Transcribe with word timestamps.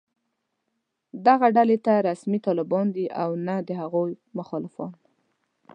دغه 1.27 1.47
ډلې 1.55 1.77
نه 1.85 1.93
رسمي 2.09 2.39
طالبان 2.47 2.85
دي 2.95 3.05
او 3.23 3.29
نه 3.47 3.55
د 3.67 3.69
هغوی 3.81 4.11
مخالفان 4.37 4.91